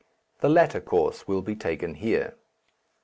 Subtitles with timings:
[0.39, 2.33] The latter course will be taken here.